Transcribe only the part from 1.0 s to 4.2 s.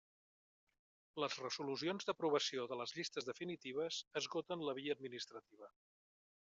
Les resolucions d'aprovació de les llistes definitives